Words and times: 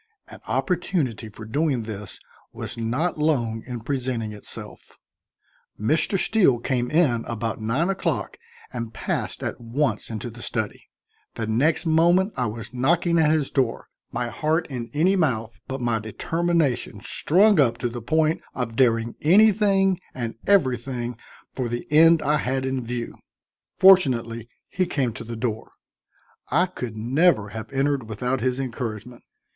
An 0.29 0.39
opportunity 0.47 1.29
for 1.29 1.45
doing 1.45 1.83
this 1.83 2.19
was 2.51 2.75
not 2.75 3.19
long 3.19 3.61
in 3.67 3.81
presenting 3.81 4.33
itself. 4.33 4.97
Mr. 5.79 6.17
Steele 6.17 6.57
came 6.57 6.89
in 6.89 7.23
about 7.25 7.61
nine 7.61 7.87
o'clock 7.87 8.37
and 8.73 8.95
passed 8.95 9.43
at 9.43 9.61
once 9.61 10.09
into 10.09 10.31
the 10.31 10.41
study. 10.41 10.89
The 11.35 11.45
next 11.45 11.85
moment 11.85 12.33
I 12.35 12.47
was 12.47 12.73
knocking 12.73 13.19
at 13.19 13.29
his 13.29 13.51
door, 13.51 13.89
my 14.11 14.29
heart 14.29 14.65
in 14.71 14.89
any 14.91 15.15
mouth, 15.15 15.59
but 15.67 15.79
my 15.81 15.99
determination 15.99 16.99
strung 17.01 17.59
up 17.59 17.77
to 17.77 17.87
the 17.87 18.01
point 18.01 18.41
of 18.55 18.75
daring 18.75 19.13
anything 19.21 19.99
and 20.15 20.33
everything 20.47 21.15
for 21.53 21.69
the 21.69 21.85
end 21.91 22.23
I 22.23 22.37
had 22.37 22.65
in 22.65 22.83
view. 22.83 23.13
Fortunately 23.75 24.49
he 24.67 24.87
came 24.87 25.13
to 25.13 25.23
the 25.23 25.35
door; 25.35 25.73
I 26.49 26.65
could 26.65 26.97
never 26.97 27.49
have 27.49 27.71
entered 27.71 28.09
without 28.09 28.41
his 28.41 28.59
encouragement. 28.59 29.23